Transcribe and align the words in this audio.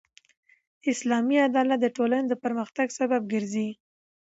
اسلامي 0.91 1.37
عدالت 1.47 1.79
د 1.81 1.87
ټولني 1.97 2.25
د 2.29 2.33
پرمختګ 2.43 2.87
سبب 2.99 3.21
ګرځي. 3.33 3.69